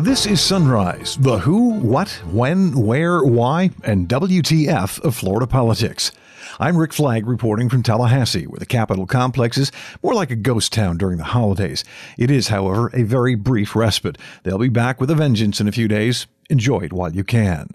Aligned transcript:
This 0.00 0.24
is 0.24 0.40
Sunrise, 0.40 1.18
the 1.18 1.40
who, 1.40 1.74
what, 1.74 2.08
when, 2.24 2.72
where, 2.72 3.22
why, 3.22 3.68
and 3.84 4.08
WTF 4.08 4.98
of 5.00 5.14
Florida 5.14 5.46
politics. 5.46 6.10
I'm 6.58 6.78
Rick 6.78 6.94
Flagg 6.94 7.26
reporting 7.26 7.68
from 7.68 7.82
Tallahassee, 7.82 8.46
where 8.46 8.58
the 8.58 8.64
Capitol 8.64 9.06
complex 9.06 9.58
is 9.58 9.70
more 10.02 10.14
like 10.14 10.30
a 10.30 10.36
ghost 10.36 10.72
town 10.72 10.96
during 10.96 11.18
the 11.18 11.24
holidays. 11.24 11.84
It 12.16 12.30
is, 12.30 12.48
however, 12.48 12.90
a 12.94 13.02
very 13.02 13.34
brief 13.34 13.76
respite. 13.76 14.16
They'll 14.42 14.56
be 14.56 14.70
back 14.70 15.02
with 15.02 15.10
a 15.10 15.14
vengeance 15.14 15.60
in 15.60 15.68
a 15.68 15.72
few 15.72 15.86
days. 15.86 16.26
Enjoy 16.48 16.78
it 16.78 16.94
while 16.94 17.14
you 17.14 17.22
can. 17.22 17.68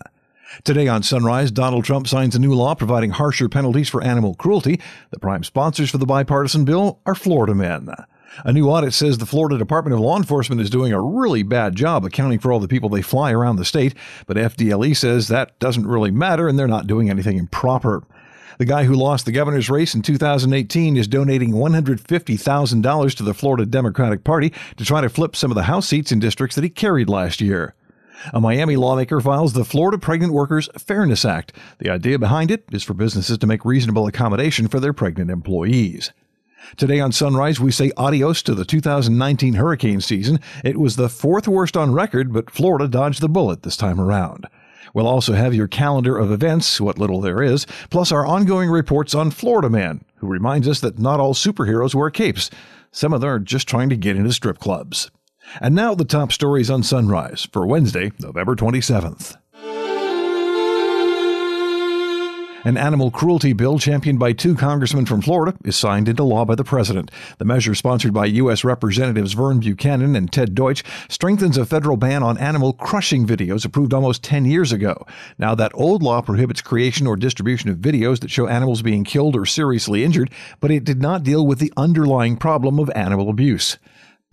Today 0.63 0.87
on 0.87 1.03
Sunrise, 1.03 1.51
Donald 1.51 1.85
Trump 1.85 2.07
signs 2.07 2.35
a 2.35 2.39
new 2.39 2.55
law 2.55 2.73
providing 2.73 3.11
harsher 3.11 3.49
penalties 3.49 3.89
for 3.89 4.03
animal 4.03 4.33
cruelty. 4.33 4.81
The 5.11 5.19
prime 5.19 5.43
sponsors 5.43 5.91
for 5.91 5.99
the 5.99 6.07
bipartisan 6.07 6.65
bill 6.65 7.01
are 7.05 7.13
Florida 7.13 7.53
men. 7.53 7.89
A 8.43 8.51
new 8.51 8.69
audit 8.69 8.93
says 8.93 9.17
the 9.17 9.25
Florida 9.25 9.57
Department 9.57 9.93
of 9.93 10.01
Law 10.01 10.17
Enforcement 10.17 10.61
is 10.61 10.69
doing 10.69 10.91
a 10.91 11.01
really 11.01 11.43
bad 11.43 11.75
job 11.75 12.03
accounting 12.03 12.39
for 12.39 12.51
all 12.51 12.59
the 12.59 12.67
people 12.67 12.89
they 12.89 13.01
fly 13.01 13.31
around 13.31 13.55
the 13.55 13.65
state, 13.65 13.93
but 14.25 14.37
FDLE 14.37 14.95
says 14.95 15.27
that 15.27 15.57
doesn't 15.59 15.87
really 15.87 16.11
matter 16.11 16.47
and 16.47 16.59
they're 16.59 16.67
not 16.67 16.87
doing 16.87 17.09
anything 17.09 17.37
improper. 17.37 18.03
The 18.57 18.65
guy 18.65 18.85
who 18.85 18.93
lost 18.93 19.25
the 19.25 19.31
governor's 19.31 19.69
race 19.69 19.95
in 19.95 20.01
2018 20.01 20.97
is 20.97 21.07
donating 21.07 21.51
$150,000 21.51 23.15
to 23.15 23.23
the 23.23 23.33
Florida 23.33 23.65
Democratic 23.65 24.23
Party 24.23 24.53
to 24.77 24.85
try 24.85 25.01
to 25.01 25.09
flip 25.09 25.35
some 25.35 25.51
of 25.51 25.55
the 25.55 25.63
House 25.63 25.87
seats 25.87 26.11
in 26.11 26.19
districts 26.19 26.55
that 26.55 26.63
he 26.63 26.69
carried 26.69 27.09
last 27.09 27.41
year. 27.41 27.75
A 28.33 28.39
Miami 28.39 28.77
lawmaker 28.77 29.19
files 29.19 29.53
the 29.53 29.65
Florida 29.65 29.97
Pregnant 29.97 30.33
Workers 30.33 30.69
Fairness 30.77 31.25
Act. 31.25 31.53
The 31.79 31.89
idea 31.89 32.17
behind 32.17 32.49
it 32.49 32.63
is 32.71 32.83
for 32.83 32.93
businesses 32.93 33.37
to 33.37 33.47
make 33.47 33.65
reasonable 33.65 34.07
accommodation 34.07 34.67
for 34.67 34.79
their 34.79 34.93
pregnant 34.93 35.29
employees. 35.31 36.11
Today 36.77 36.99
on 36.99 37.11
Sunrise, 37.11 37.59
we 37.59 37.71
say 37.71 37.91
adios 37.95 38.41
to 38.43 38.53
the 38.53 38.65
2019 38.65 39.53
hurricane 39.53 40.01
season. 40.01 40.39
It 40.63 40.77
was 40.77 40.95
the 40.95 41.09
fourth 41.09 41.47
worst 41.47 41.77
on 41.77 41.93
record, 41.93 42.33
but 42.33 42.49
Florida 42.49 42.87
dodged 42.87 43.21
the 43.21 43.29
bullet 43.29 43.63
this 43.63 43.77
time 43.77 43.99
around. 43.99 44.47
We'll 44.93 45.07
also 45.07 45.33
have 45.33 45.53
your 45.53 45.67
calendar 45.67 46.17
of 46.17 46.31
events, 46.31 46.79
what 46.79 46.97
little 46.97 47.21
there 47.21 47.41
is, 47.41 47.65
plus 47.89 48.11
our 48.11 48.25
ongoing 48.25 48.69
reports 48.69 49.13
on 49.13 49.31
Florida 49.31 49.69
Man, 49.69 50.03
who 50.15 50.27
reminds 50.27 50.67
us 50.67 50.79
that 50.81 50.99
not 50.99 51.19
all 51.19 51.33
superheroes 51.33 51.95
wear 51.95 52.09
capes. 52.09 52.49
Some 52.91 53.13
of 53.13 53.21
them 53.21 53.29
are 53.29 53.39
just 53.39 53.67
trying 53.67 53.89
to 53.89 53.97
get 53.97 54.15
into 54.15 54.31
strip 54.33 54.59
clubs. 54.59 55.11
And 55.61 55.75
now 55.75 55.95
the 55.95 56.05
top 56.05 56.31
stories 56.31 56.69
on 56.69 56.81
Sunrise 56.83 57.47
for 57.51 57.67
Wednesday, 57.67 58.11
November 58.19 58.55
27th. 58.55 59.35
An 62.65 62.77
animal 62.77 63.11
cruelty 63.11 63.53
bill 63.53 63.77
championed 63.77 64.17
by 64.17 64.33
two 64.33 64.55
congressmen 64.55 65.05
from 65.05 65.21
Florida 65.21 65.55
is 65.63 65.75
signed 65.75 66.09
into 66.09 66.23
law 66.23 66.45
by 66.45 66.55
the 66.55 66.63
president. 66.63 67.11
The 67.37 67.45
measure, 67.45 67.75
sponsored 67.75 68.11
by 68.11 68.25
U.S. 68.25 68.63
Representatives 68.63 69.33
Vern 69.33 69.59
Buchanan 69.59 70.15
and 70.15 70.33
Ted 70.33 70.55
Deutch, 70.55 70.83
strengthens 71.07 71.59
a 71.59 71.65
federal 71.67 71.95
ban 71.95 72.23
on 72.23 72.39
animal 72.39 72.73
crushing 72.73 73.27
videos 73.27 73.65
approved 73.65 73.93
almost 73.93 74.23
10 74.23 74.45
years 74.45 74.71
ago. 74.71 75.05
Now, 75.37 75.53
that 75.53 75.73
old 75.75 76.01
law 76.01 76.21
prohibits 76.21 76.63
creation 76.63 77.05
or 77.05 77.15
distribution 77.15 77.69
of 77.69 77.77
videos 77.77 78.21
that 78.21 78.31
show 78.31 78.47
animals 78.47 78.81
being 78.81 79.03
killed 79.03 79.35
or 79.35 79.45
seriously 79.45 80.03
injured, 80.03 80.31
but 80.59 80.71
it 80.71 80.83
did 80.83 80.99
not 80.99 81.21
deal 81.21 81.45
with 81.45 81.59
the 81.59 81.71
underlying 81.77 82.35
problem 82.35 82.79
of 82.79 82.89
animal 82.95 83.29
abuse. 83.29 83.77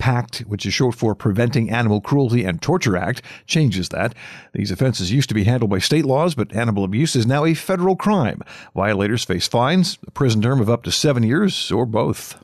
PACT, 0.03 0.41
which 0.49 0.67
is 0.67 0.75
short 0.75 0.97
for 0.97 1.15
Preventing 1.15 1.71
Animal 1.71 2.01
Cruelty 2.01 2.43
and 2.43 2.61
Torture 2.61 2.97
Act, 2.97 3.23
changes 3.47 3.91
that. 3.91 4.17
These 4.53 4.73
offenses 4.73 5.13
used 5.13 5.29
to 5.29 5.35
be 5.35 5.45
handled 5.45 5.71
by 5.71 5.79
state 5.79 6.05
laws, 6.05 6.35
but 6.35 6.53
animal 6.57 6.83
abuse 6.83 7.15
is 7.15 7.25
now 7.25 7.45
a 7.45 7.55
federal 7.55 7.95
crime. 7.95 8.43
Violators 8.75 9.25
face 9.25 9.47
fines, 9.47 9.99
a 10.05 10.11
prison 10.11 10.43
term 10.43 10.61
of 10.61 10.69
up 10.69 10.83
to 10.83 10.91
seven 10.91 11.23
years, 11.23 11.71
or 11.71 11.87
both. 11.87 12.43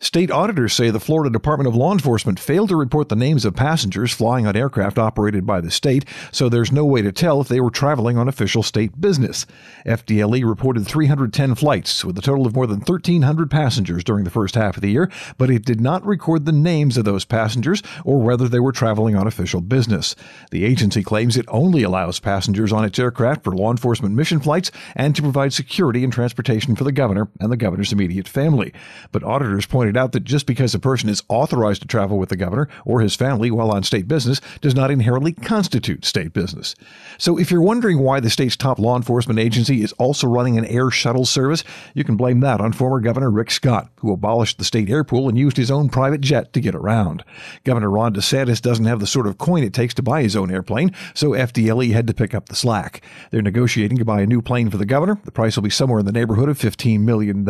State 0.00 0.30
auditors 0.30 0.72
say 0.72 0.90
the 0.90 1.00
Florida 1.00 1.30
Department 1.30 1.68
of 1.68 1.74
Law 1.74 1.92
Enforcement 1.92 2.40
failed 2.40 2.68
to 2.70 2.76
report 2.76 3.08
the 3.08 3.16
names 3.16 3.44
of 3.44 3.54
passengers 3.54 4.12
flying 4.12 4.46
on 4.46 4.56
aircraft 4.56 4.98
operated 4.98 5.46
by 5.46 5.60
the 5.60 5.70
state, 5.70 6.04
so 6.30 6.48
there's 6.48 6.72
no 6.72 6.84
way 6.84 7.02
to 7.02 7.12
tell 7.12 7.40
if 7.40 7.48
they 7.48 7.60
were 7.60 7.70
traveling 7.70 8.16
on 8.16 8.28
official 8.28 8.62
state 8.62 9.00
business. 9.00 9.46
FDLE 9.86 10.48
reported 10.48 10.86
310 10.86 11.54
flights 11.54 12.04
with 12.04 12.18
a 12.18 12.22
total 12.22 12.46
of 12.46 12.54
more 12.54 12.66
than 12.66 12.80
1,300 12.80 13.50
passengers 13.50 14.04
during 14.04 14.24
the 14.24 14.30
first 14.30 14.54
half 14.54 14.76
of 14.76 14.82
the 14.82 14.90
year, 14.90 15.10
but 15.38 15.50
it 15.50 15.64
did 15.64 15.80
not 15.80 16.04
record 16.04 16.44
the 16.44 16.52
names 16.52 16.96
of 16.96 17.04
those 17.04 17.24
passengers 17.24 17.82
or 18.04 18.20
whether 18.20 18.48
they 18.48 18.60
were 18.60 18.72
traveling 18.72 19.16
on 19.16 19.26
official 19.26 19.60
business. 19.60 20.14
The 20.50 20.64
agency 20.64 21.02
claims 21.02 21.36
it 21.36 21.46
only 21.48 21.82
allows 21.82 22.20
passengers 22.20 22.72
on 22.72 22.84
its 22.84 22.98
aircraft 22.98 23.44
for 23.44 23.54
law 23.54 23.70
enforcement 23.70 24.14
mission 24.14 24.40
flights 24.40 24.70
and 24.96 25.14
to 25.16 25.22
provide 25.22 25.52
security 25.52 26.04
and 26.04 26.12
transportation 26.12 26.76
for 26.76 26.84
the 26.84 26.92
governor 26.92 27.28
and 27.40 27.50
the 27.50 27.56
governor's 27.56 27.92
immediate 27.92 28.28
family. 28.28 28.72
But 29.10 29.24
auditors 29.24 29.66
point 29.66 29.81
pointed 29.82 29.96
out 29.96 30.12
that 30.12 30.22
just 30.22 30.46
because 30.46 30.76
a 30.76 30.78
person 30.78 31.08
is 31.08 31.24
authorized 31.28 31.82
to 31.82 31.88
travel 31.88 32.16
with 32.16 32.28
the 32.28 32.36
governor 32.36 32.68
or 32.84 33.00
his 33.00 33.16
family 33.16 33.50
while 33.50 33.72
on 33.72 33.82
state 33.82 34.06
business 34.06 34.40
does 34.60 34.76
not 34.76 34.92
inherently 34.92 35.32
constitute 35.32 36.04
state 36.04 36.32
business. 36.32 36.76
So 37.18 37.36
if 37.36 37.50
you're 37.50 37.60
wondering 37.60 37.98
why 37.98 38.20
the 38.20 38.30
state's 38.30 38.56
top 38.56 38.78
law 38.78 38.94
enforcement 38.94 39.40
agency 39.40 39.82
is 39.82 39.90
also 39.94 40.28
running 40.28 40.56
an 40.56 40.66
air 40.66 40.88
shuttle 40.92 41.24
service, 41.24 41.64
you 41.94 42.04
can 42.04 42.16
blame 42.16 42.38
that 42.42 42.60
on 42.60 42.72
former 42.72 43.00
Governor 43.00 43.28
Rick 43.28 43.50
Scott, 43.50 43.90
who 43.96 44.12
abolished 44.12 44.58
the 44.58 44.64
state 44.64 44.88
air 44.88 45.02
pool 45.02 45.28
and 45.28 45.36
used 45.36 45.56
his 45.56 45.68
own 45.68 45.88
private 45.88 46.20
jet 46.20 46.52
to 46.52 46.60
get 46.60 46.76
around. 46.76 47.24
Governor 47.64 47.90
Ron 47.90 48.14
DeSantis 48.14 48.62
doesn't 48.62 48.84
have 48.84 49.00
the 49.00 49.06
sort 49.08 49.26
of 49.26 49.38
coin 49.38 49.64
it 49.64 49.74
takes 49.74 49.94
to 49.94 50.02
buy 50.02 50.22
his 50.22 50.36
own 50.36 50.52
airplane, 50.52 50.92
so 51.12 51.30
FDLE 51.30 51.92
had 51.92 52.06
to 52.06 52.14
pick 52.14 52.36
up 52.36 52.48
the 52.48 52.54
slack. 52.54 53.02
They're 53.32 53.42
negotiating 53.42 53.98
to 53.98 54.04
buy 54.04 54.20
a 54.20 54.26
new 54.26 54.42
plane 54.42 54.70
for 54.70 54.76
the 54.76 54.86
governor. 54.86 55.18
The 55.24 55.32
price 55.32 55.56
will 55.56 55.64
be 55.64 55.70
somewhere 55.70 55.98
in 55.98 56.06
the 56.06 56.12
neighborhood 56.12 56.48
of 56.48 56.56
$15 56.56 57.00
million. 57.00 57.44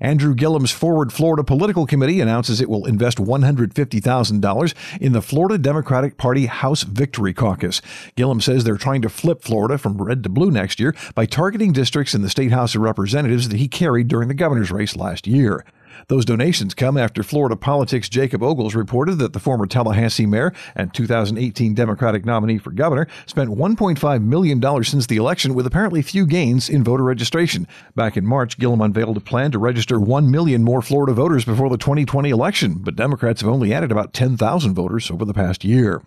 Andrew 0.00 0.34
Gillum's 0.34 0.70
Forward 0.70 1.12
Florida 1.12 1.44
Political 1.44 1.86
Committee 1.86 2.20
announces 2.20 2.60
it 2.60 2.68
will 2.68 2.86
invest 2.86 3.18
$150,000 3.18 4.74
in 5.00 5.12
the 5.12 5.22
Florida 5.22 5.58
Democratic 5.58 6.16
Party 6.16 6.46
House 6.46 6.82
Victory 6.82 7.34
Caucus. 7.34 7.80
Gillum 8.16 8.40
says 8.40 8.64
they're 8.64 8.76
trying 8.76 9.02
to 9.02 9.08
flip 9.08 9.42
Florida 9.42 9.78
from 9.78 10.00
red 10.00 10.22
to 10.22 10.28
blue 10.28 10.50
next 10.50 10.80
year 10.80 10.94
by 11.14 11.26
targeting 11.26 11.72
districts 11.72 12.14
in 12.14 12.22
the 12.22 12.30
State 12.30 12.52
House 12.52 12.74
of 12.74 12.82
Representatives 12.82 13.48
that 13.48 13.58
he 13.58 13.68
carried 13.68 14.08
during 14.08 14.28
the 14.28 14.34
governor's 14.34 14.70
race 14.70 14.96
last 14.96 15.26
year. 15.26 15.64
Those 16.08 16.24
donations 16.24 16.74
come 16.74 16.96
after 16.96 17.22
Florida 17.22 17.56
Politics 17.56 18.08
Jacob 18.08 18.42
Ogles 18.42 18.74
reported 18.74 19.18
that 19.18 19.32
the 19.32 19.40
former 19.40 19.66
Tallahassee 19.66 20.26
mayor 20.26 20.52
and 20.74 20.92
2018 20.92 21.74
Democratic 21.74 22.24
nominee 22.24 22.58
for 22.58 22.70
governor 22.70 23.06
spent 23.26 23.50
$1.5 23.50 24.22
million 24.22 24.84
since 24.84 25.06
the 25.06 25.16
election 25.16 25.54
with 25.54 25.66
apparently 25.66 26.02
few 26.02 26.26
gains 26.26 26.68
in 26.68 26.84
voter 26.84 27.04
registration. 27.04 27.66
Back 27.94 28.16
in 28.16 28.26
March, 28.26 28.58
Gillum 28.58 28.80
unveiled 28.80 29.16
a 29.16 29.20
plan 29.20 29.50
to 29.52 29.58
register 29.58 29.98
1 29.98 30.30
million 30.30 30.62
more 30.62 30.82
Florida 30.82 31.12
voters 31.12 31.44
before 31.44 31.70
the 31.70 31.78
2020 31.78 32.30
election, 32.30 32.74
but 32.78 32.96
Democrats 32.96 33.40
have 33.40 33.50
only 33.50 33.72
added 33.72 33.90
about 33.90 34.12
10,000 34.12 34.74
voters 34.74 35.10
over 35.10 35.24
the 35.24 35.34
past 35.34 35.64
year. 35.64 36.02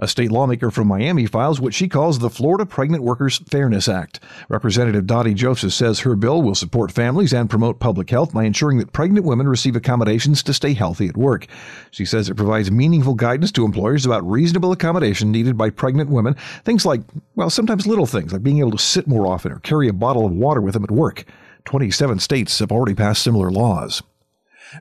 A 0.00 0.06
state 0.06 0.30
lawmaker 0.30 0.70
from 0.70 0.86
Miami 0.86 1.26
files 1.26 1.60
what 1.60 1.74
she 1.74 1.88
calls 1.88 2.20
the 2.20 2.30
Florida 2.30 2.64
Pregnant 2.64 3.02
Workers 3.02 3.38
Fairness 3.38 3.88
Act. 3.88 4.20
Representative 4.48 5.06
Dotie 5.06 5.34
Joseph 5.34 5.72
says 5.72 5.98
her 6.00 6.14
bill 6.14 6.40
will 6.40 6.54
support 6.54 6.92
families 6.92 7.34
and 7.34 7.50
promote 7.50 7.80
public 7.80 8.08
health 8.08 8.32
by 8.32 8.44
ensuring 8.44 8.78
that 8.78 8.92
pregnant 8.92 9.26
women 9.26 9.48
receive 9.48 9.74
accommodations 9.74 10.44
to 10.44 10.54
stay 10.54 10.72
healthy 10.72 11.08
at 11.08 11.16
work. 11.16 11.48
She 11.90 12.04
says 12.04 12.28
it 12.28 12.36
provides 12.36 12.70
meaningful 12.70 13.14
guidance 13.14 13.50
to 13.52 13.64
employers 13.64 14.06
about 14.06 14.28
reasonable 14.28 14.70
accommodation 14.70 15.32
needed 15.32 15.58
by 15.58 15.70
pregnant 15.70 16.10
women. 16.10 16.36
Things 16.64 16.86
like, 16.86 17.00
well, 17.34 17.50
sometimes 17.50 17.84
little 17.84 18.06
things 18.06 18.32
like 18.32 18.44
being 18.44 18.60
able 18.60 18.70
to 18.70 18.78
sit 18.78 19.08
more 19.08 19.26
often 19.26 19.50
or 19.50 19.58
carry 19.58 19.88
a 19.88 19.92
bottle 19.92 20.24
of 20.24 20.30
water 20.30 20.60
with 20.60 20.74
them 20.74 20.84
at 20.84 20.92
work. 20.92 21.24
27 21.64 22.20
states 22.20 22.60
have 22.60 22.70
already 22.70 22.94
passed 22.94 23.20
similar 23.20 23.50
laws. 23.50 24.00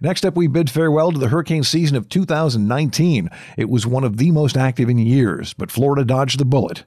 Next 0.02 0.25
up, 0.25 0.36
we 0.36 0.48
bid 0.48 0.70
farewell 0.70 1.12
to 1.12 1.18
the 1.18 1.30
hurricane 1.30 1.64
season 1.64 1.98
of 1.98 2.09
2019. 2.09 3.30
It 3.58 3.70
was 3.70 3.88
one 3.88 4.03
of 4.03 4.18
the 4.18 4.31
most 4.31 4.58
active 4.58 4.90
in 4.90 4.98
years, 4.98 5.53
but 5.53 5.72
Florida 5.72 6.03
dodged 6.06 6.40
the 6.40 6.46
bullet. 6.46 6.86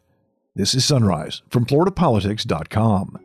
This 0.55 0.75
is 0.75 0.85
Sunrise 0.85 1.43
from 1.49 1.65
FloridaPolitics.com. 1.65 3.19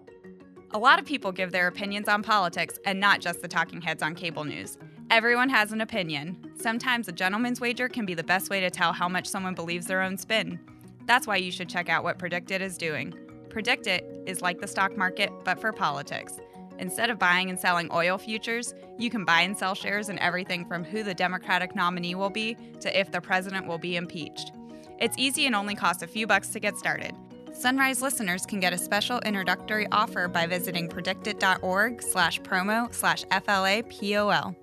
A 0.72 0.78
lot 0.78 1.00
of 1.00 1.06
people 1.06 1.32
give 1.32 1.52
their 1.52 1.68
opinions 1.68 2.08
on 2.08 2.22
politics 2.22 2.78
and 2.86 3.00
not 3.00 3.22
just 3.22 3.42
the 3.42 3.48
talking 3.48 3.82
heads 3.82 4.04
on 4.04 4.14
cable 4.14 4.44
news. 4.44 4.78
Everyone 5.10 5.50
has 5.50 5.72
an 5.72 5.82
opinion. 5.82 6.52
Sometimes 6.60 7.08
a 7.08 7.12
gentleman's 7.12 7.62
wager 7.62 7.88
can 7.88 8.06
be 8.06 8.14
the 8.14 8.24
best 8.24 8.50
way 8.50 8.60
to 8.60 8.70
tell 8.70 8.92
how 8.92 9.08
much 9.08 9.28
someone 9.28 9.54
believes 9.54 9.86
their 9.86 10.02
own 10.02 10.18
spin. 10.18 10.60
That's 11.06 11.28
why 11.28 11.38
you 11.38 11.52
should 11.52 11.70
check 11.70 11.90
out 11.90 12.04
what 12.04 12.20
PredictIt 12.20 12.62
is 12.62 12.78
doing. 12.78 13.14
PredictIt 13.50 14.28
is 14.28 14.42
like 14.42 14.60
the 14.60 14.68
stock 14.68 14.98
market, 14.98 15.32
but 15.44 15.62
for 15.62 15.72
politics. 15.72 16.34
Instead 16.80 17.10
of 17.10 17.20
buying 17.20 17.50
and 17.50 17.60
selling 17.60 17.90
oil 17.92 18.18
futures, 18.18 18.74
you 18.98 19.10
can 19.10 19.26
buy 19.26 19.42
and 19.42 19.58
sell 19.58 19.76
shares 19.76 20.10
in 20.10 20.20
everything 20.20 20.66
from 20.66 20.84
who 20.84 21.04
the 21.04 21.14
Democratic 21.14 21.76
nominee 21.76 22.16
will 22.16 22.30
be 22.30 22.58
to 22.80 23.00
if 23.00 23.12
the 23.12 23.22
president 23.22 23.68
will 23.68 23.78
be 23.78 23.96
impeached. 23.96 24.52
It's 25.00 25.18
easy 25.18 25.46
and 25.46 25.56
only 25.56 25.76
costs 25.76 26.04
a 26.04 26.08
few 26.08 26.28
bucks 26.28 26.50
to 26.50 26.60
get 26.60 26.78
started. 26.78 27.14
Sunrise 27.54 28.02
listeners 28.02 28.46
can 28.46 28.60
get 28.60 28.74
a 28.74 28.78
special 28.78 29.20
introductory 29.20 29.88
offer 29.92 30.28
by 30.28 30.46
visiting 30.46 30.90
predictit.org 30.90 32.02
slash 32.02 32.42
promo 32.42 32.94
slash 32.94 33.24
FLAPOL. 33.26 34.56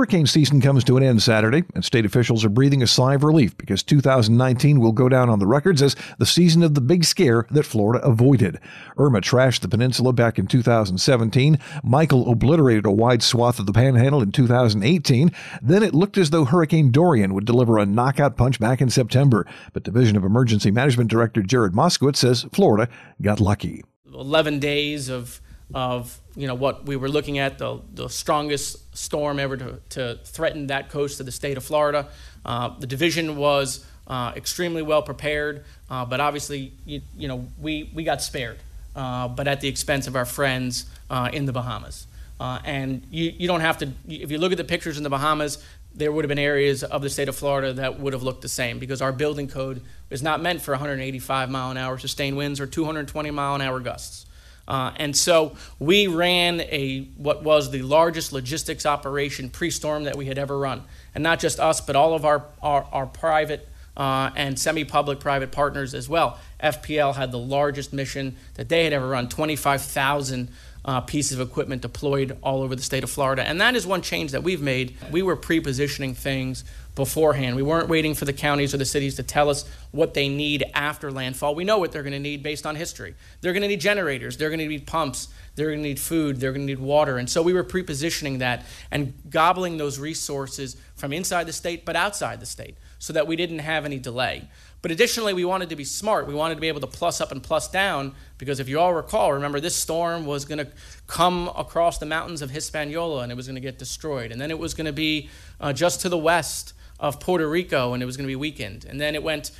Hurricane 0.00 0.26
season 0.26 0.62
comes 0.62 0.82
to 0.84 0.96
an 0.96 1.02
end 1.02 1.22
Saturday, 1.22 1.62
and 1.74 1.84
state 1.84 2.06
officials 2.06 2.42
are 2.42 2.48
breathing 2.48 2.82
a 2.82 2.86
sigh 2.86 3.16
of 3.16 3.22
relief 3.22 3.54
because 3.58 3.82
2019 3.82 4.80
will 4.80 4.92
go 4.92 5.10
down 5.10 5.28
on 5.28 5.40
the 5.40 5.46
records 5.46 5.82
as 5.82 5.94
the 6.16 6.24
season 6.24 6.62
of 6.62 6.74
the 6.74 6.80
big 6.80 7.04
scare 7.04 7.46
that 7.50 7.66
Florida 7.66 8.02
avoided. 8.02 8.58
Irma 8.96 9.20
trashed 9.20 9.60
the 9.60 9.68
peninsula 9.68 10.14
back 10.14 10.38
in 10.38 10.46
2017. 10.46 11.58
Michael 11.84 12.32
obliterated 12.32 12.86
a 12.86 12.90
wide 12.90 13.22
swath 13.22 13.58
of 13.58 13.66
the 13.66 13.74
panhandle 13.74 14.22
in 14.22 14.32
2018. 14.32 15.32
Then 15.60 15.82
it 15.82 15.94
looked 15.94 16.16
as 16.16 16.30
though 16.30 16.46
Hurricane 16.46 16.90
Dorian 16.90 17.34
would 17.34 17.44
deliver 17.44 17.76
a 17.76 17.84
knockout 17.84 18.38
punch 18.38 18.58
back 18.58 18.80
in 18.80 18.88
September. 18.88 19.46
But 19.74 19.82
Division 19.82 20.16
of 20.16 20.24
Emergency 20.24 20.70
Management 20.70 21.10
Director 21.10 21.42
Jared 21.42 21.74
Moskowitz 21.74 22.16
says 22.16 22.46
Florida 22.54 22.88
got 23.20 23.38
lucky. 23.38 23.84
11 24.10 24.60
days 24.60 25.10
of 25.10 25.42
of 25.74 26.19
you 26.36 26.46
know 26.46 26.54
what 26.54 26.86
we 26.86 26.96
were 26.96 27.08
looking 27.08 27.38
at 27.38 27.58
the, 27.58 27.80
the 27.94 28.08
strongest 28.08 28.96
storm 28.96 29.38
ever 29.38 29.56
to, 29.56 29.80
to 29.90 30.18
threaten 30.24 30.68
that 30.68 30.88
coast 30.88 31.20
of 31.20 31.26
the 31.26 31.32
state 31.32 31.56
of 31.56 31.64
Florida. 31.64 32.08
Uh, 32.44 32.70
the 32.78 32.86
division 32.86 33.36
was 33.36 33.84
uh, 34.06 34.32
extremely 34.36 34.82
well 34.82 35.02
prepared, 35.02 35.64
uh, 35.88 36.04
but 36.04 36.20
obviously 36.20 36.72
you, 36.84 37.00
you, 37.16 37.28
know 37.28 37.46
we, 37.60 37.90
we 37.94 38.04
got 38.04 38.22
spared, 38.22 38.58
uh, 38.96 39.28
but 39.28 39.46
at 39.48 39.60
the 39.60 39.68
expense 39.68 40.06
of 40.06 40.16
our 40.16 40.24
friends 40.24 40.86
uh, 41.08 41.30
in 41.32 41.46
the 41.46 41.52
Bahamas. 41.52 42.06
Uh, 42.38 42.58
and 42.64 43.06
you, 43.10 43.32
you 43.36 43.46
don't 43.46 43.60
have 43.60 43.78
to 43.78 43.90
if 44.08 44.30
you 44.30 44.38
look 44.38 44.52
at 44.52 44.58
the 44.58 44.64
pictures 44.64 44.96
in 44.96 45.02
the 45.04 45.10
Bahamas, 45.10 45.62
there 45.94 46.10
would 46.12 46.24
have 46.24 46.28
been 46.28 46.38
areas 46.38 46.82
of 46.82 47.02
the 47.02 47.10
state 47.10 47.28
of 47.28 47.36
Florida 47.36 47.72
that 47.74 48.00
would 48.00 48.12
have 48.12 48.22
looked 48.22 48.42
the 48.42 48.48
same 48.48 48.78
because 48.78 49.02
our 49.02 49.12
building 49.12 49.48
code 49.48 49.82
is 50.08 50.22
not 50.22 50.40
meant 50.40 50.62
for 50.62 50.72
185 50.72 51.50
mile 51.50 51.70
an 51.70 51.76
hour 51.76 51.98
sustained 51.98 52.36
winds 52.36 52.60
or 52.60 52.66
220 52.66 53.30
mile 53.30 53.54
an 53.54 53.60
hour 53.60 53.80
gusts. 53.80 54.26
Uh, 54.70 54.92
and 54.98 55.16
so 55.16 55.56
we 55.80 56.06
ran 56.06 56.60
a 56.60 57.00
what 57.16 57.42
was 57.42 57.72
the 57.72 57.82
largest 57.82 58.32
logistics 58.32 58.86
operation 58.86 59.50
pre-storm 59.50 60.04
that 60.04 60.14
we 60.16 60.26
had 60.26 60.38
ever 60.38 60.56
run, 60.56 60.84
and 61.12 61.24
not 61.24 61.40
just 61.40 61.58
us, 61.58 61.80
but 61.80 61.96
all 61.96 62.14
of 62.14 62.24
our 62.24 62.44
our, 62.62 62.86
our 62.92 63.06
private 63.06 63.68
uh, 63.96 64.30
and 64.36 64.56
semi-public 64.56 65.18
private 65.18 65.50
partners 65.50 65.92
as 65.92 66.08
well. 66.08 66.38
FPL 66.62 67.16
had 67.16 67.32
the 67.32 67.38
largest 67.38 67.92
mission 67.92 68.36
that 68.54 68.68
they 68.68 68.84
had 68.84 68.92
ever 68.92 69.08
run, 69.08 69.28
25,000 69.28 70.48
uh, 70.84 71.00
pieces 71.00 71.38
of 71.38 71.46
equipment 71.46 71.82
deployed 71.82 72.36
all 72.42 72.62
over 72.62 72.74
the 72.74 72.82
state 72.82 73.04
of 73.04 73.10
Florida. 73.10 73.46
And 73.46 73.60
that 73.60 73.74
is 73.76 73.86
one 73.86 74.02
change 74.02 74.32
that 74.32 74.42
we've 74.42 74.62
made. 74.62 74.96
We 75.10 75.22
were 75.22 75.36
pre 75.36 75.60
positioning 75.60 76.14
things 76.14 76.64
beforehand. 76.94 77.56
We 77.56 77.62
weren't 77.62 77.88
waiting 77.88 78.14
for 78.14 78.24
the 78.24 78.32
counties 78.32 78.74
or 78.74 78.78
the 78.78 78.84
cities 78.84 79.14
to 79.16 79.22
tell 79.22 79.48
us 79.48 79.64
what 79.90 80.14
they 80.14 80.28
need 80.28 80.64
after 80.74 81.12
landfall. 81.12 81.54
We 81.54 81.64
know 81.64 81.78
what 81.78 81.92
they're 81.92 82.02
going 82.02 82.12
to 82.12 82.18
need 82.18 82.42
based 82.42 82.66
on 82.66 82.76
history. 82.76 83.14
They're 83.40 83.52
going 83.52 83.62
to 83.62 83.68
need 83.68 83.80
generators, 83.80 84.36
they're 84.36 84.50
going 84.50 84.60
to 84.60 84.66
need 84.66 84.86
pumps, 84.86 85.28
they're 85.54 85.68
going 85.68 85.82
to 85.82 85.88
need 85.88 86.00
food, 86.00 86.40
they're 86.40 86.52
going 86.52 86.66
to 86.66 86.72
need 86.72 86.80
water. 86.80 87.18
And 87.18 87.28
so 87.28 87.42
we 87.42 87.52
were 87.52 87.64
pre 87.64 87.82
positioning 87.82 88.38
that 88.38 88.64
and 88.90 89.14
gobbling 89.28 89.76
those 89.76 89.98
resources 89.98 90.76
from 90.96 91.12
inside 91.12 91.46
the 91.46 91.52
state 91.52 91.84
but 91.84 91.96
outside 91.96 92.40
the 92.40 92.46
state 92.46 92.76
so 93.00 93.14
that 93.14 93.26
we 93.26 93.34
didn't 93.34 93.60
have 93.60 93.84
any 93.84 93.98
delay. 93.98 94.48
But 94.82 94.90
additionally, 94.90 95.32
we 95.32 95.44
wanted 95.44 95.70
to 95.70 95.76
be 95.76 95.84
smart. 95.84 96.26
We 96.26 96.34
wanted 96.34 96.54
to 96.54 96.60
be 96.60 96.68
able 96.68 96.80
to 96.82 96.86
plus 96.86 97.20
up 97.20 97.32
and 97.32 97.42
plus 97.42 97.68
down 97.68 98.14
because 98.38 98.60
if 98.60 98.68
you 98.68 98.78
all 98.78 98.94
recall, 98.94 99.32
remember 99.32 99.58
this 99.58 99.74
storm 99.74 100.26
was 100.26 100.44
going 100.44 100.58
to 100.58 100.68
come 101.06 101.50
across 101.56 101.98
the 101.98 102.06
mountains 102.06 102.42
of 102.42 102.50
Hispaniola 102.50 103.22
and 103.22 103.32
it 103.32 103.34
was 103.34 103.46
going 103.46 103.56
to 103.56 103.60
get 103.60 103.78
destroyed. 103.78 104.30
And 104.30 104.40
then 104.40 104.50
it 104.50 104.58
was 104.58 104.74
going 104.74 104.84
to 104.84 104.92
be 104.92 105.30
uh, 105.60 105.72
just 105.72 106.02
to 106.02 106.08
the 106.10 106.18
west 106.18 106.74
of 106.98 107.20
Puerto 107.20 107.48
Rico 107.48 107.94
and 107.94 108.02
it 108.02 108.06
was 108.06 108.18
going 108.18 108.26
to 108.26 108.30
be 108.30 108.36
weakened. 108.36 108.84
And 108.84 109.00
then 109.00 109.14
it 109.14 109.22
went 109.22 109.50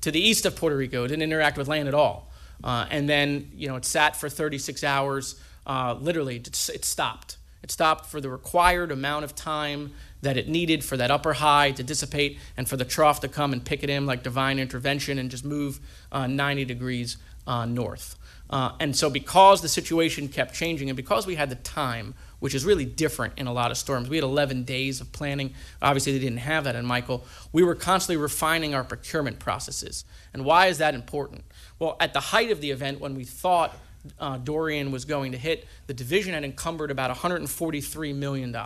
to 0.00 0.10
the 0.10 0.20
east 0.20 0.44
of 0.44 0.56
Puerto 0.56 0.76
Rico. 0.76 1.04
It 1.04 1.08
didn't 1.08 1.22
interact 1.22 1.56
with 1.56 1.68
land 1.68 1.86
at 1.86 1.94
all. 1.94 2.32
Uh, 2.62 2.86
and 2.90 3.08
then, 3.08 3.50
you 3.54 3.68
know, 3.68 3.76
it 3.76 3.84
sat 3.84 4.16
for 4.16 4.28
36 4.28 4.82
hours. 4.82 5.40
Uh, 5.64 5.96
literally, 6.00 6.36
it, 6.36 6.48
it 6.74 6.84
stopped. 6.84 7.36
It 7.62 7.70
stopped 7.70 8.06
for 8.06 8.20
the 8.20 8.28
required 8.28 8.90
amount 8.90 9.24
of 9.24 9.34
time 9.34 9.92
that 10.22 10.36
it 10.36 10.48
needed 10.48 10.84
for 10.84 10.96
that 10.96 11.10
upper 11.10 11.34
high 11.34 11.70
to 11.72 11.82
dissipate 11.82 12.38
and 12.56 12.68
for 12.68 12.76
the 12.76 12.84
trough 12.84 13.20
to 13.20 13.28
come 13.28 13.52
and 13.52 13.64
pick 13.64 13.82
it 13.82 13.90
in 13.90 14.06
like 14.06 14.22
divine 14.22 14.58
intervention 14.58 15.18
and 15.18 15.30
just 15.30 15.44
move 15.44 15.80
uh, 16.10 16.26
90 16.26 16.64
degrees 16.64 17.16
uh, 17.46 17.64
north. 17.64 18.16
Uh, 18.50 18.72
and 18.80 18.96
so, 18.96 19.10
because 19.10 19.60
the 19.60 19.68
situation 19.68 20.28
kept 20.28 20.54
changing 20.54 20.88
and 20.88 20.96
because 20.96 21.26
we 21.26 21.34
had 21.34 21.50
the 21.50 21.56
time, 21.56 22.14
which 22.38 22.54
is 22.54 22.64
really 22.64 22.86
different 22.86 23.34
in 23.36 23.46
a 23.46 23.52
lot 23.52 23.70
of 23.70 23.76
storms, 23.76 24.08
we 24.08 24.16
had 24.16 24.24
11 24.24 24.64
days 24.64 25.00
of 25.00 25.12
planning. 25.12 25.52
Obviously, 25.82 26.12
they 26.12 26.18
didn't 26.18 26.38
have 26.38 26.64
that 26.64 26.74
in 26.74 26.86
Michael. 26.86 27.26
We 27.52 27.62
were 27.62 27.74
constantly 27.74 28.16
refining 28.16 28.74
our 28.74 28.84
procurement 28.84 29.38
processes. 29.38 30.04
And 30.32 30.44
why 30.44 30.66
is 30.66 30.78
that 30.78 30.94
important? 30.94 31.44
Well, 31.78 31.96
at 32.00 32.14
the 32.14 32.20
height 32.20 32.50
of 32.50 32.60
the 32.60 32.70
event, 32.70 33.00
when 33.00 33.14
we 33.14 33.24
thought 33.24 33.76
uh, 34.18 34.38
Dorian 34.38 34.92
was 34.92 35.04
going 35.04 35.32
to 35.32 35.38
hit, 35.38 35.66
the 35.86 35.94
division 35.94 36.32
had 36.32 36.44
encumbered 36.44 36.90
about 36.90 37.14
$143 37.14 38.14
million 38.14 38.56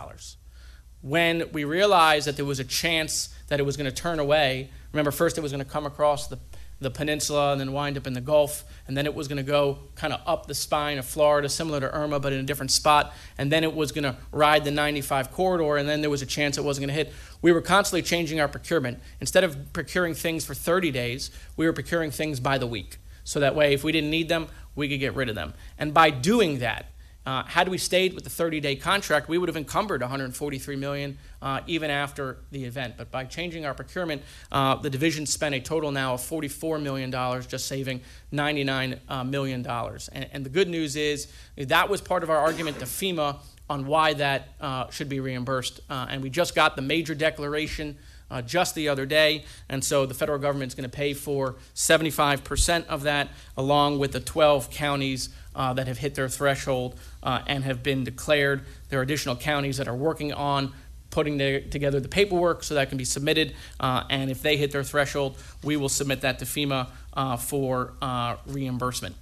when 1.03 1.51
we 1.51 1.65
realized 1.65 2.25
that 2.25 2.37
there 2.37 2.45
was 2.45 2.59
a 2.59 2.63
chance 2.63 3.29
that 3.49 3.59
it 3.59 3.63
was 3.63 3.77
going 3.77 3.85
to 3.85 3.95
turn 3.95 4.19
away. 4.19 4.69
Remember, 4.93 5.11
first 5.11 5.37
it 5.37 5.41
was 5.41 5.51
going 5.51 5.63
to 5.63 5.69
come 5.69 5.85
across 5.85 6.27
the, 6.27 6.39
the 6.79 6.89
peninsula 6.89 7.51
and 7.51 7.59
then 7.59 7.73
wind 7.73 7.97
up 7.97 8.07
in 8.07 8.13
the 8.13 8.21
Gulf, 8.21 8.63
and 8.87 8.95
then 8.95 9.05
it 9.05 9.13
was 9.13 9.27
going 9.27 9.37
to 9.37 9.43
go 9.43 9.79
kind 9.95 10.13
of 10.13 10.21
up 10.25 10.47
the 10.47 10.55
spine 10.55 10.97
of 10.97 11.05
Florida, 11.05 11.49
similar 11.49 11.81
to 11.81 11.93
Irma, 11.93 12.21
but 12.21 12.31
in 12.31 12.39
a 12.39 12.43
different 12.43 12.71
spot, 12.71 13.13
and 13.37 13.51
then 13.51 13.65
it 13.65 13.75
was 13.75 13.91
going 13.91 14.05
to 14.05 14.15
ride 14.31 14.63
the 14.63 14.71
95 14.71 15.31
corridor, 15.31 15.75
and 15.75 15.87
then 15.87 15.99
there 15.99 16.09
was 16.09 16.21
a 16.21 16.25
chance 16.25 16.57
it 16.57 16.63
wasn't 16.63 16.87
going 16.87 16.95
to 16.97 17.03
hit. 17.03 17.13
We 17.41 17.51
were 17.51 17.61
constantly 17.61 18.01
changing 18.01 18.39
our 18.39 18.47
procurement. 18.47 18.99
Instead 19.19 19.43
of 19.43 19.73
procuring 19.73 20.13
things 20.13 20.45
for 20.45 20.53
30 20.53 20.89
days, 20.89 21.31
we 21.57 21.65
were 21.65 21.73
procuring 21.73 22.11
things 22.11 22.39
by 22.39 22.57
the 22.57 22.67
week. 22.67 22.97
So 23.25 23.41
that 23.41 23.55
way, 23.55 23.73
if 23.73 23.83
we 23.83 23.91
didn't 23.91 24.09
need 24.09 24.29
them, 24.29 24.47
we 24.75 24.87
could 24.87 25.01
get 25.01 25.15
rid 25.15 25.27
of 25.27 25.35
them. 25.35 25.53
And 25.77 25.93
by 25.93 26.09
doing 26.09 26.59
that, 26.59 26.87
uh, 27.25 27.43
had 27.43 27.69
we 27.69 27.77
stayed 27.77 28.13
with 28.13 28.23
the 28.23 28.29
30-day 28.29 28.75
contract, 28.75 29.29
we 29.29 29.37
would 29.37 29.47
have 29.49 29.55
encumbered 29.55 30.01
143 30.01 30.75
million 30.75 31.17
uh, 31.41 31.61
even 31.67 31.89
after 31.89 32.37
the 32.51 32.65
event. 32.65 32.95
But 32.97 33.11
by 33.11 33.25
changing 33.25 33.65
our 33.65 33.73
procurement, 33.73 34.21
uh, 34.51 34.75
the 34.75 34.89
division 34.89 35.25
spent 35.25 35.55
a 35.55 35.59
total 35.59 35.91
now 35.91 36.15
of 36.15 36.21
44 36.21 36.79
million 36.79 37.09
dollars, 37.11 37.47
just 37.47 37.67
saving 37.67 38.01
99 38.31 38.99
uh, 39.07 39.23
million 39.23 39.61
dollars. 39.61 40.09
And, 40.11 40.27
and, 40.33 40.45
the 40.45 40.49
good 40.49 40.67
news 40.67 40.95
is 40.95 41.27
that 41.55 41.89
was 41.89 42.01
part 42.01 42.23
of 42.23 42.29
our 42.29 42.37
argument 42.37 42.79
to 42.79 42.85
FEMA 42.85 43.37
on 43.69 43.87
why 43.87 44.13
that 44.13 44.49
uh, 44.59 44.89
should 44.89 45.09
be 45.09 45.19
reimbursed. 45.19 45.79
Uh, 45.89 46.07
and 46.09 46.21
we 46.21 46.29
just 46.29 46.55
got 46.55 46.75
the 46.75 46.81
major 46.81 47.15
declaration. 47.15 47.97
Uh, 48.33 48.41
just 48.41 48.73
the 48.73 48.89
other 48.89 49.05
day. 49.05 49.45
And 49.69 49.83
so 49.83 50.07
the 50.07 50.15
federal 50.15 50.39
government 50.39 50.71
is 50.71 50.75
going 50.75 50.89
to 50.89 50.95
pay 50.95 51.13
for 51.13 51.55
75% 51.75 52.87
of 52.87 53.03
that, 53.03 53.29
along 53.55 53.99
with 53.99 54.11
the 54.11 54.19
12 54.19 54.71
counties 54.71 55.29
uh, 55.55 55.73
that 55.73 55.85
have 55.85 55.99
hit 55.99 56.15
their 56.15 56.27
threshold 56.27 56.99
uh, 57.21 57.41
and 57.45 57.63
have 57.63 57.83
been 57.83 58.03
declared. 58.03 58.63
There 58.89 58.99
are 58.99 59.03
additional 59.03 59.35
counties 59.35 59.77
that 59.77 59.87
are 59.87 59.95
working 59.95 60.33
on 60.33 60.73
putting 61.11 61.37
the, 61.37 61.61
together 61.61 61.99
the 61.99 62.09
paperwork 62.09 62.63
so 62.63 62.73
that 62.73 62.89
can 62.89 62.97
be 62.97 63.05
submitted. 63.05 63.53
Uh, 63.79 64.03
and 64.09 64.31
if 64.31 64.41
they 64.41 64.57
hit 64.57 64.71
their 64.71 64.83
threshold, 64.83 65.37
we 65.63 65.77
will 65.77 65.89
submit 65.89 66.21
that 66.21 66.39
to 66.39 66.45
FEMA 66.45 66.87
uh, 67.13 67.37
for 67.37 67.93
uh, 68.01 68.37
reimbursement. 68.47 69.15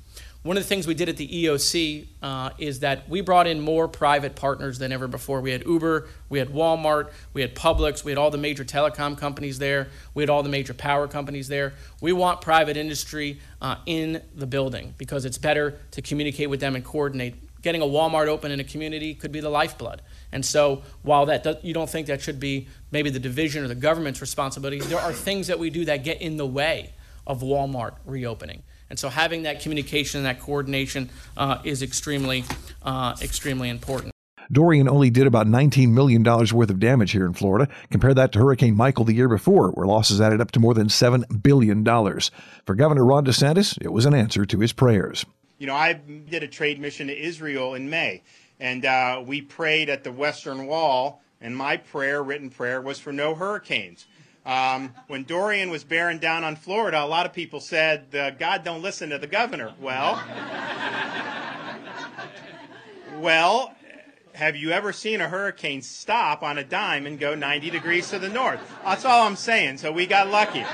One 0.43 0.57
of 0.57 0.63
the 0.63 0.67
things 0.67 0.87
we 0.87 0.95
did 0.95 1.07
at 1.07 1.17
the 1.17 1.45
EOC 1.45 2.07
uh, 2.23 2.49
is 2.57 2.79
that 2.79 3.07
we 3.07 3.21
brought 3.21 3.45
in 3.45 3.59
more 3.59 3.87
private 3.87 4.35
partners 4.35 4.79
than 4.79 4.91
ever 4.91 5.07
before. 5.07 5.39
We 5.39 5.51
had 5.51 5.63
Uber, 5.67 6.07
we 6.29 6.39
had 6.39 6.49
Walmart, 6.49 7.11
we 7.33 7.41
had 7.41 7.53
Publix, 7.53 8.03
we 8.03 8.11
had 8.11 8.17
all 8.17 8.31
the 8.31 8.39
major 8.39 8.65
telecom 8.65 9.15
companies 9.15 9.59
there, 9.59 9.89
we 10.15 10.23
had 10.23 10.31
all 10.31 10.41
the 10.41 10.49
major 10.49 10.73
power 10.73 11.07
companies 11.07 11.47
there. 11.47 11.73
We 12.01 12.11
want 12.11 12.41
private 12.41 12.75
industry 12.75 13.39
uh, 13.61 13.75
in 13.85 14.23
the 14.33 14.47
building 14.47 14.95
because 14.97 15.25
it's 15.25 15.37
better 15.37 15.77
to 15.91 16.01
communicate 16.01 16.49
with 16.49 16.59
them 16.59 16.75
and 16.75 16.83
coordinate. 16.83 17.35
Getting 17.61 17.83
a 17.83 17.85
Walmart 17.85 18.25
open 18.25 18.51
in 18.51 18.59
a 18.59 18.63
community 18.63 19.13
could 19.13 19.31
be 19.31 19.41
the 19.41 19.49
lifeblood. 19.49 20.01
And 20.31 20.43
so, 20.43 20.81
while 21.03 21.27
that 21.27 21.43
does, 21.43 21.57
you 21.61 21.75
don't 21.75 21.87
think 21.87 22.07
that 22.07 22.19
should 22.19 22.39
be 22.39 22.67
maybe 22.89 23.11
the 23.11 23.19
division 23.19 23.63
or 23.63 23.67
the 23.67 23.75
government's 23.75 24.19
responsibility, 24.19 24.79
there 24.79 24.99
are 24.99 25.13
things 25.13 25.45
that 25.45 25.59
we 25.59 25.69
do 25.69 25.85
that 25.85 26.03
get 26.03 26.19
in 26.19 26.37
the 26.37 26.47
way 26.47 26.93
of 27.25 27.41
Walmart 27.41 27.95
reopening. 28.05 28.63
And 28.89 28.99
so 28.99 29.09
having 29.09 29.43
that 29.43 29.61
communication 29.61 30.19
and 30.19 30.25
that 30.25 30.41
coordination 30.41 31.09
uh, 31.37 31.59
is 31.63 31.81
extremely, 31.81 32.43
uh, 32.83 33.15
extremely 33.21 33.69
important. 33.69 34.13
Dorian 34.51 34.89
only 34.89 35.09
did 35.09 35.27
about 35.27 35.47
$19 35.47 35.91
million 35.91 36.23
worth 36.23 36.69
of 36.69 36.79
damage 36.79 37.11
here 37.11 37.25
in 37.25 37.33
Florida. 37.33 37.71
Compare 37.89 38.13
that 38.15 38.33
to 38.33 38.39
Hurricane 38.39 38.75
Michael 38.75 39.05
the 39.05 39.13
year 39.13 39.29
before, 39.29 39.69
where 39.71 39.87
losses 39.87 40.19
added 40.19 40.41
up 40.41 40.51
to 40.51 40.59
more 40.59 40.73
than 40.73 40.87
$7 40.87 41.41
billion. 41.41 41.85
For 41.85 42.75
Governor 42.75 43.05
Ron 43.05 43.25
DeSantis, 43.25 43.77
it 43.81 43.93
was 43.93 44.05
an 44.05 44.13
answer 44.13 44.45
to 44.45 44.59
his 44.59 44.73
prayers. 44.73 45.25
You 45.57 45.67
know, 45.67 45.75
I 45.75 45.93
did 45.93 46.43
a 46.43 46.47
trade 46.47 46.81
mission 46.81 47.07
to 47.07 47.17
Israel 47.17 47.75
in 47.75 47.89
May, 47.89 48.23
and 48.59 48.83
uh, 48.83 49.23
we 49.25 49.41
prayed 49.41 49.89
at 49.89 50.03
the 50.03 50.11
Western 50.11 50.67
Wall, 50.67 51.21
and 51.39 51.55
my 51.55 51.77
prayer, 51.77 52.21
written 52.21 52.49
prayer, 52.49 52.81
was 52.81 52.99
for 52.99 53.13
no 53.13 53.35
hurricanes. 53.35 54.05
Um, 54.45 54.95
when 55.07 55.23
Dorian 55.23 55.69
was 55.69 55.83
bearing 55.83 56.17
down 56.17 56.43
on 56.43 56.55
Florida, 56.55 57.03
a 57.03 57.05
lot 57.05 57.25
of 57.25 57.33
people 57.33 57.59
said, 57.59 58.15
uh, 58.15 58.31
God 58.31 58.63
don't 58.63 58.81
listen 58.81 59.09
to 59.11 59.19
the 59.19 59.27
governor. 59.27 59.73
Well, 59.79 60.21
well, 63.19 63.75
have 64.33 64.55
you 64.55 64.71
ever 64.71 64.91
seen 64.93 65.21
a 65.21 65.29
hurricane 65.29 65.83
stop 65.83 66.41
on 66.41 66.57
a 66.57 66.63
dime 66.63 67.05
and 67.05 67.19
go 67.19 67.35
90 67.35 67.69
degrees 67.69 68.09
to 68.09 68.17
the 68.17 68.29
north? 68.29 68.59
That's 68.83 69.05
all 69.05 69.27
I'm 69.27 69.35
saying. 69.35 69.77
So 69.77 69.91
we 69.91 70.07
got 70.07 70.29
lucky. 70.29 70.65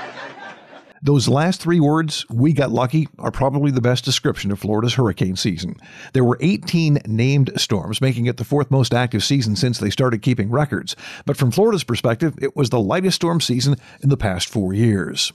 Those 1.02 1.28
last 1.28 1.60
three 1.60 1.80
words, 1.80 2.26
we 2.28 2.52
got 2.52 2.72
lucky, 2.72 3.08
are 3.18 3.30
probably 3.30 3.70
the 3.70 3.80
best 3.80 4.04
description 4.04 4.50
of 4.50 4.58
Florida's 4.58 4.94
hurricane 4.94 5.36
season. 5.36 5.76
There 6.12 6.24
were 6.24 6.38
18 6.40 7.02
named 7.06 7.52
storms, 7.56 8.00
making 8.00 8.26
it 8.26 8.36
the 8.36 8.44
fourth 8.44 8.70
most 8.70 8.92
active 8.92 9.22
season 9.22 9.54
since 9.56 9.78
they 9.78 9.90
started 9.90 10.22
keeping 10.22 10.50
records. 10.50 10.96
But 11.24 11.36
from 11.36 11.50
Florida's 11.50 11.84
perspective, 11.84 12.34
it 12.40 12.56
was 12.56 12.70
the 12.70 12.80
lightest 12.80 13.16
storm 13.16 13.40
season 13.40 13.76
in 14.02 14.08
the 14.08 14.16
past 14.16 14.48
four 14.48 14.72
years. 14.72 15.32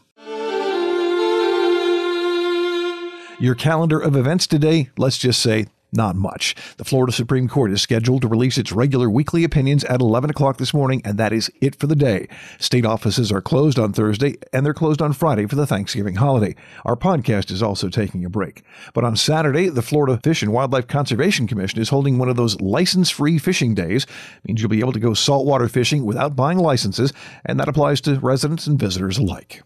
Your 3.40 3.56
calendar 3.56 4.00
of 4.00 4.16
events 4.16 4.48
today, 4.48 4.90
let's 4.98 5.18
just 5.18 5.42
say 5.42 5.68
not 5.96 6.16
much. 6.16 6.56
The 6.78 6.84
Florida 6.84 7.12
Supreme 7.12 7.48
Court 7.48 7.72
is 7.72 7.82
scheduled 7.82 8.22
to 8.22 8.28
release 8.28 8.58
its 8.58 8.72
regular 8.72 9.10
weekly 9.10 9.44
opinions 9.44 9.84
at 9.86 10.02
11 10.02 10.30
o'clock 10.30 10.58
this 10.58 10.74
morning, 10.74 11.02
and 11.06 11.18
that 11.18 11.34
is 11.34 11.52
it 11.62 11.76
for 11.76 11.88
the 11.88 11.96
day. 11.96 12.28
State 12.60 12.86
offices 12.86 13.32
are 13.32 13.42
closed 13.42 13.78
on 13.78 13.94
Thursday, 13.94 14.36
and 14.52 14.66
they're 14.66 14.74
closed 14.74 15.02
on 15.02 15.14
Friday 15.14 15.46
for 15.46 15.56
the 15.56 15.68
Thanksgiving 15.68 16.16
holiday. 16.16 16.56
Our 16.86 16.96
podcast 16.96 17.52
is 17.52 17.64
also 17.64 17.90
taking 17.90 18.26
a 18.26 18.30
break. 18.30 18.64
But 18.94 19.04
on 19.04 19.16
Saturday, 19.16 19.70
the 19.70 19.82
Florida 19.82 20.20
Fish 20.24 20.42
and 20.42 20.54
Wildlife 20.54 20.88
Conservation 20.88 21.48
Commission 21.48 21.80
is 21.80 21.90
holding 21.90 22.18
one 22.18 22.30
of 22.30 22.36
those 22.36 22.60
license 22.62 23.10
free 23.10 23.38
fishing 23.38 23.76
days. 23.76 24.04
It 24.04 24.48
means 24.48 24.62
you'll 24.62 24.70
be 24.70 24.80
able 24.80 24.94
to 24.94 25.00
go 25.00 25.14
saltwater 25.14 25.68
fishing 25.68 26.06
without 26.06 26.36
buying 26.36 26.58
licenses, 26.58 27.14
and 27.46 27.60
that 27.60 27.70
applies 27.70 28.02
to 28.02 28.20
residents 28.20 28.68
and 28.68 28.80
visitors 28.80 29.18
alike. 29.18 29.64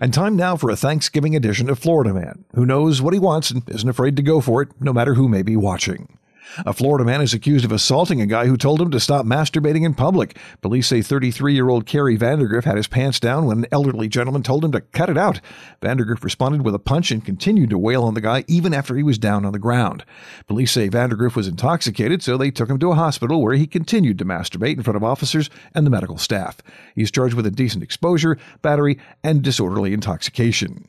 And 0.00 0.14
time 0.14 0.36
now 0.36 0.56
for 0.56 0.70
a 0.70 0.76
Thanksgiving 0.76 1.36
edition 1.36 1.68
of 1.68 1.78
Florida 1.78 2.14
Man, 2.14 2.44
who 2.54 2.64
knows 2.64 3.02
what 3.02 3.12
he 3.12 3.20
wants 3.20 3.50
and 3.50 3.68
isn't 3.68 3.88
afraid 3.88 4.16
to 4.16 4.22
go 4.22 4.40
for 4.40 4.62
it, 4.62 4.68
no 4.80 4.92
matter 4.92 5.14
who 5.14 5.28
may 5.28 5.42
be 5.42 5.56
watching. 5.56 6.18
A 6.66 6.72
Florida 6.72 7.04
man 7.04 7.20
is 7.20 7.32
accused 7.32 7.64
of 7.64 7.72
assaulting 7.72 8.20
a 8.20 8.26
guy 8.26 8.46
who 8.46 8.56
told 8.56 8.80
him 8.80 8.90
to 8.90 9.00
stop 9.00 9.24
masturbating 9.24 9.84
in 9.84 9.94
public. 9.94 10.36
Police 10.60 10.86
say 10.88 11.02
33 11.02 11.54
year 11.54 11.68
old 11.68 11.86
Kerry 11.86 12.16
Vandergriff 12.16 12.64
had 12.64 12.76
his 12.76 12.86
pants 12.86 13.18
down 13.18 13.46
when 13.46 13.58
an 13.58 13.66
elderly 13.72 14.08
gentleman 14.08 14.42
told 14.42 14.64
him 14.64 14.72
to 14.72 14.80
cut 14.80 15.08
it 15.08 15.16
out. 15.16 15.40
Vandergriff 15.80 16.22
responded 16.22 16.62
with 16.62 16.74
a 16.74 16.78
punch 16.78 17.10
and 17.10 17.24
continued 17.24 17.70
to 17.70 17.78
wail 17.78 18.04
on 18.04 18.14
the 18.14 18.20
guy 18.20 18.44
even 18.48 18.74
after 18.74 18.96
he 18.96 19.02
was 19.02 19.18
down 19.18 19.44
on 19.44 19.52
the 19.52 19.58
ground. 19.58 20.04
Police 20.46 20.72
say 20.72 20.88
Vandergriff 20.88 21.36
was 21.36 21.48
intoxicated, 21.48 22.22
so 22.22 22.36
they 22.36 22.50
took 22.50 22.68
him 22.68 22.78
to 22.78 22.90
a 22.90 22.96
hospital 22.96 23.40
where 23.40 23.54
he 23.54 23.66
continued 23.66 24.18
to 24.18 24.24
masturbate 24.24 24.76
in 24.76 24.82
front 24.82 24.96
of 24.96 25.04
officers 25.04 25.48
and 25.74 25.86
the 25.86 25.90
medical 25.90 26.18
staff. 26.18 26.58
He's 26.94 27.10
charged 27.10 27.34
with 27.34 27.46
indecent 27.46 27.82
exposure, 27.82 28.36
battery, 28.60 28.98
and 29.24 29.42
disorderly 29.42 29.92
intoxication. 29.92 30.88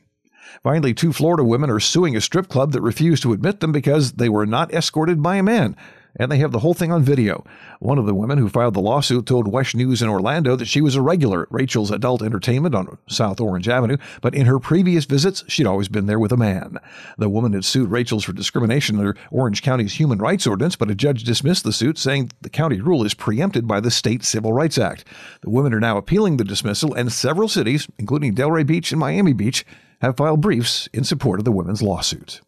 Finally, 0.62 0.94
two 0.94 1.12
Florida 1.12 1.44
women 1.44 1.70
are 1.70 1.80
suing 1.80 2.16
a 2.16 2.20
strip 2.20 2.48
club 2.48 2.72
that 2.72 2.82
refused 2.82 3.22
to 3.22 3.32
admit 3.32 3.60
them 3.60 3.72
because 3.72 4.12
they 4.12 4.28
were 4.28 4.46
not 4.46 4.72
escorted 4.72 5.22
by 5.22 5.36
a 5.36 5.42
man. 5.42 5.76
And 6.16 6.30
they 6.30 6.38
have 6.38 6.52
the 6.52 6.60
whole 6.60 6.74
thing 6.74 6.92
on 6.92 7.02
video. 7.02 7.44
One 7.80 7.98
of 7.98 8.06
the 8.06 8.14
women 8.14 8.38
who 8.38 8.48
filed 8.48 8.74
the 8.74 8.80
lawsuit 8.80 9.26
told 9.26 9.48
WESH 9.48 9.74
News 9.74 10.00
in 10.00 10.08
Orlando 10.08 10.54
that 10.54 10.68
she 10.68 10.80
was 10.80 10.94
a 10.94 11.02
regular 11.02 11.42
at 11.42 11.52
Rachel's 11.52 11.90
Adult 11.90 12.22
Entertainment 12.22 12.74
on 12.74 12.98
South 13.08 13.40
Orange 13.40 13.68
Avenue, 13.68 13.96
but 14.20 14.34
in 14.34 14.46
her 14.46 14.60
previous 14.60 15.06
visits, 15.06 15.42
she'd 15.48 15.66
always 15.66 15.88
been 15.88 16.06
there 16.06 16.20
with 16.20 16.30
a 16.30 16.36
man. 16.36 16.78
The 17.18 17.28
woman 17.28 17.52
had 17.52 17.64
sued 17.64 17.90
Rachel's 17.90 18.24
for 18.24 18.32
discrimination 18.32 18.96
under 18.96 19.16
Orange 19.32 19.60
County's 19.62 19.94
Human 19.94 20.18
Rights 20.18 20.46
Ordinance, 20.46 20.76
but 20.76 20.90
a 20.90 20.94
judge 20.94 21.24
dismissed 21.24 21.64
the 21.64 21.72
suit, 21.72 21.98
saying 21.98 22.30
the 22.42 22.48
county 22.48 22.80
rule 22.80 23.04
is 23.04 23.14
preempted 23.14 23.66
by 23.66 23.80
the 23.80 23.90
State 23.90 24.22
Civil 24.22 24.52
Rights 24.52 24.78
Act. 24.78 25.04
The 25.40 25.50
women 25.50 25.74
are 25.74 25.80
now 25.80 25.96
appealing 25.96 26.36
the 26.36 26.44
dismissal, 26.44 26.94
and 26.94 27.12
several 27.12 27.48
cities, 27.48 27.88
including 27.98 28.36
Delray 28.36 28.64
Beach 28.64 28.92
and 28.92 29.00
Miami 29.00 29.32
Beach, 29.32 29.66
have 30.00 30.16
filed 30.16 30.40
briefs 30.40 30.88
in 30.92 31.04
support 31.04 31.40
of 31.40 31.44
the 31.44 31.52
women's 31.52 31.82
lawsuit. 31.82 32.40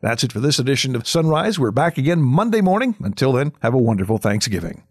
That's 0.00 0.24
it 0.24 0.32
for 0.32 0.40
this 0.40 0.58
edition 0.58 0.96
of 0.96 1.06
Sunrise. 1.06 1.58
We're 1.58 1.70
back 1.70 1.98
again 1.98 2.22
Monday 2.22 2.60
morning. 2.60 2.94
Until 3.00 3.32
then, 3.32 3.52
have 3.60 3.74
a 3.74 3.78
wonderful 3.78 4.18
Thanksgiving. 4.18 4.84